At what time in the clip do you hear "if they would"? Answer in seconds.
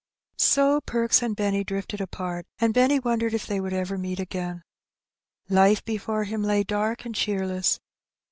3.35-3.71